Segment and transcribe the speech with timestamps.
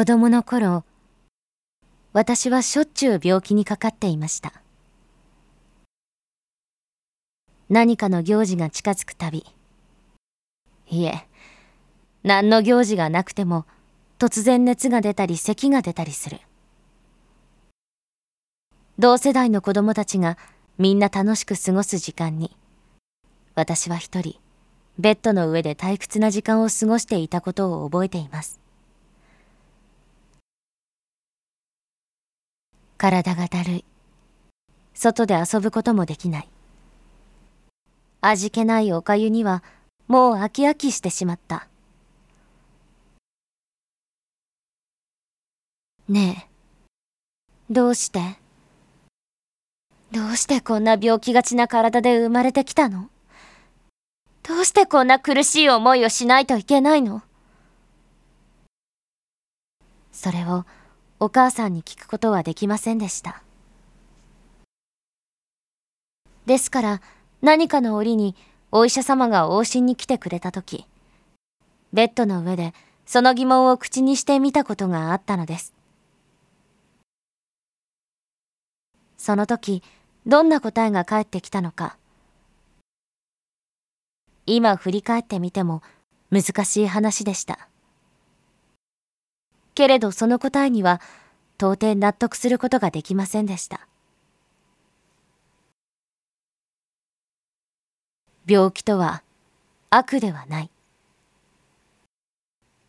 [0.00, 0.82] 子供の頃、
[2.14, 4.54] 私はしょっちゅう病気にかかっていました。
[7.68, 9.44] 何かの行事が近づくたび、
[10.88, 11.28] いえ、
[12.22, 13.66] 何の行事がなくても
[14.18, 16.40] 突然熱が出たり咳が出たりする。
[18.98, 20.38] 同世代の子供たちが
[20.78, 22.56] みんな楽しく過ごす時間に、
[23.54, 24.40] 私は一人、
[24.98, 28.58] ベッドの上で退屈な時間を過ごしていたことを覚えています。
[33.00, 33.84] 体がだるい。
[34.92, 36.48] 外で遊ぶこともできない。
[38.20, 39.62] 味気ないおかゆには
[40.06, 41.66] もう飽き飽きしてしまった。
[46.10, 48.20] ねえ、どうして？
[50.12, 53.08] どうしてこんな病気がちな体で生まれてきたの？
[54.42, 57.22] どうしてこんな苦しい思いをしないといけないの？
[60.12, 60.66] それを
[61.22, 63.42] お母さんに聞くことはできませんでした。
[66.46, 67.02] ですから
[67.42, 68.34] 何かの折に
[68.72, 70.86] お医者様が往診に来てくれた時、
[71.92, 72.72] ベッドの上で
[73.04, 75.74] その疑問を口にしてみたことがあったのです。
[79.18, 79.82] その時、
[80.26, 81.98] どんな答えが返ってきたのか。
[84.46, 85.82] 今振り返ってみても
[86.30, 87.69] 難しい話でした。
[89.80, 91.00] けれどその答えには
[91.56, 93.88] 到底納得することができませんでした。
[98.46, 99.22] 病気とは
[99.88, 100.70] 悪ではない。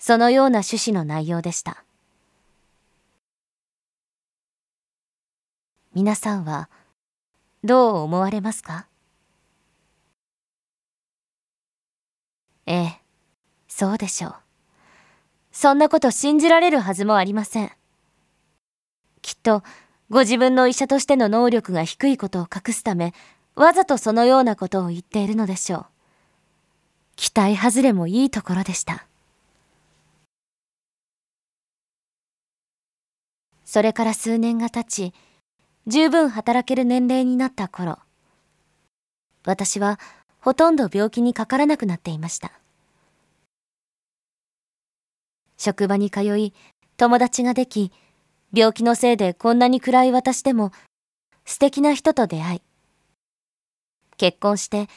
[0.00, 1.84] そのような趣旨の内容でした。
[5.94, 6.68] 皆さんは
[7.62, 8.88] どう思われますか？
[12.66, 13.00] ええ、
[13.68, 14.34] そうでしょう。
[15.60, 17.70] そんなこと信じられるはずもありません。
[19.20, 19.62] きっと、
[20.08, 23.12] ご自分の医者としての能力が低いことを隠すため、
[23.56, 25.86] わざとそのようなことを言っているのでしょう。
[27.14, 29.06] 期待外れもいいところでした。
[33.66, 35.12] それから数年が経ち、
[35.86, 37.98] 十分働ける年齢になった頃、
[39.44, 40.00] 私は
[40.40, 42.50] ほとんど病気にかからなくなっていました。
[45.60, 46.54] 職場に通い、
[46.96, 47.92] 友達ができ、
[48.50, 50.72] 病気のせいでこんなに暗い私でも
[51.44, 52.62] 素敵な人と出会い、
[54.16, 54.88] 結婚して、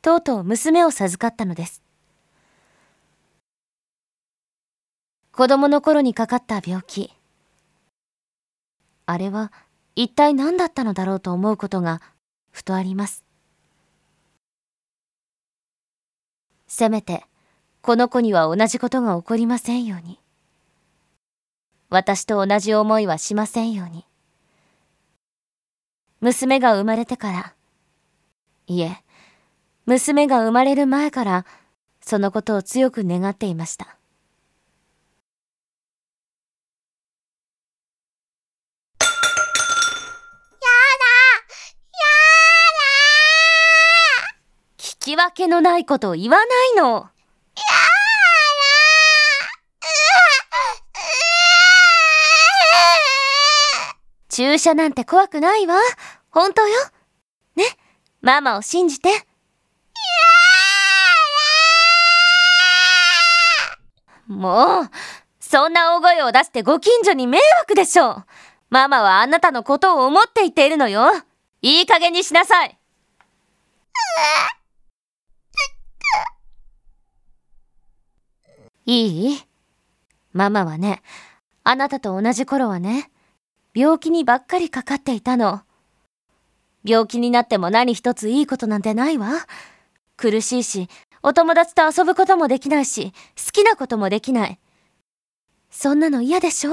[0.00, 1.82] とうとう娘を授かったのです。
[5.32, 7.12] 子供の頃にかかった病気。
[9.06, 9.52] あれは
[9.96, 12.00] 一体何だったのだろうと思うことが
[12.52, 13.24] ふとあります。
[16.68, 17.24] せめて、
[17.82, 20.20] この子には同じことが起こりませんように。
[21.88, 24.04] 私と同じ思いはしませんように。
[26.20, 27.54] 娘が生まれてから、
[28.66, 29.02] いえ、
[29.86, 31.46] 娘が生まれる前から、
[32.02, 33.86] そのことを強く願っていました。
[33.86, 33.96] やだ
[41.96, 42.10] や
[44.28, 44.36] だ
[44.76, 47.08] 聞き分けのないことを言わないの。
[54.50, 55.76] 注射なんて怖くないわ。
[56.30, 56.76] 本当よ。
[57.54, 57.64] ね、
[58.20, 59.08] ママを信じて。
[64.26, 64.90] もう、
[65.38, 68.24] そんな大声を出してご近所に迷惑でしょう。
[68.70, 71.12] ママはあなたのことを思って言っているのよ。
[71.62, 72.76] いい加減にしなさい。
[78.86, 79.42] いい？
[80.32, 81.02] ママはね、
[81.62, 83.12] あなたと同じ頃はね、
[83.74, 85.62] 病気にばっかりかかっていたの。
[86.84, 89.46] 病気になっても何一ついいことなんてないわ。
[90.16, 90.88] 苦しいし、
[91.22, 94.58] お友達と遊ぶこともできないし、好きなこともできない。
[95.70, 96.72] そんなの嫌でしょ？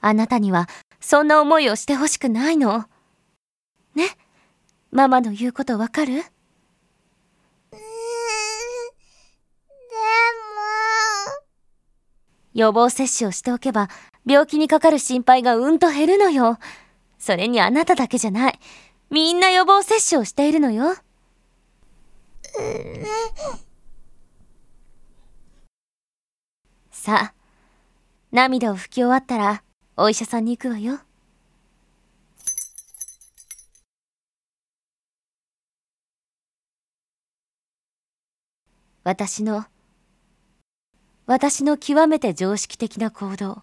[0.00, 0.68] あなたには
[1.00, 2.86] そんな思いをしてほしくないの。
[3.94, 4.06] ね？
[4.90, 6.22] ママの言うことわかる？
[12.54, 13.88] 予防接種をしておけば
[14.28, 16.58] 病気にかかる心配がうんと減るのよ。
[17.18, 18.60] それにあなただけじゃない。
[19.10, 20.94] みんな予防接種をしているのよ。
[26.90, 27.34] さあ、
[28.30, 29.62] 涙を拭き終わったら
[29.96, 31.00] お医者さんに行くわよ。
[39.04, 39.64] 私の
[41.24, 43.62] 私の極めて常識的な行動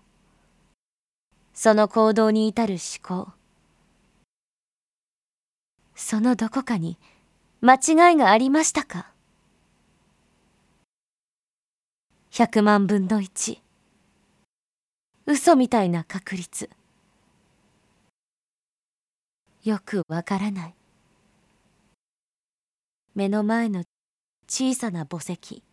[1.57, 3.31] その行動に至る思考。
[5.95, 6.99] そのどこかに
[7.61, 9.09] 間違いがありましたか
[12.31, 13.59] ？100万分の1
[15.25, 16.69] 嘘みたいな確率。
[19.63, 20.75] よくわからない。
[23.15, 23.85] 目の前の
[24.47, 25.63] 小さな墓石。